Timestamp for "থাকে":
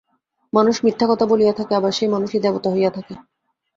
1.53-1.73, 2.91-3.13